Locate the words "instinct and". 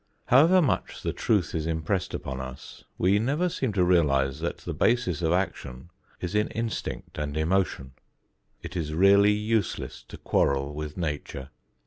6.47-7.37